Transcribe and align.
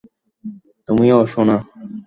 তুমিও, 0.87 1.19
সোনা। 1.25 1.57